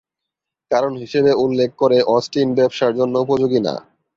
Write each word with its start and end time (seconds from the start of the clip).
কারণ 0.71 0.93
হিসেবে 0.95 1.31
উল্লেখ 1.43 1.69
করে 1.77 1.97
অস্টিন 2.15 2.49
ব্যবসার 2.55 2.91
জন্য 2.99 3.15
উপযোগী 3.19 3.59
না। 3.59 3.73